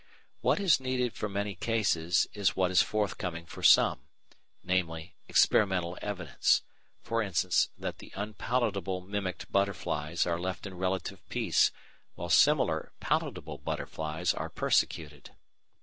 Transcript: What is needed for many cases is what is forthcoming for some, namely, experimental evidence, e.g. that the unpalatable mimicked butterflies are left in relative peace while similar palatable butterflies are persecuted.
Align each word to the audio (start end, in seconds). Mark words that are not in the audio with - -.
What 0.39 0.59
is 0.59 0.79
needed 0.79 1.13
for 1.13 1.29
many 1.29 1.53
cases 1.53 2.25
is 2.33 2.55
what 2.55 2.71
is 2.71 2.81
forthcoming 2.81 3.45
for 3.45 3.61
some, 3.61 4.01
namely, 4.63 5.13
experimental 5.27 5.95
evidence, 6.01 6.63
e.g. 7.05 7.47
that 7.77 7.99
the 7.99 8.11
unpalatable 8.15 9.01
mimicked 9.01 9.51
butterflies 9.51 10.25
are 10.25 10.39
left 10.39 10.65
in 10.65 10.73
relative 10.73 11.19
peace 11.29 11.69
while 12.15 12.29
similar 12.29 12.91
palatable 12.99 13.59
butterflies 13.59 14.33
are 14.33 14.49
persecuted. 14.49 15.35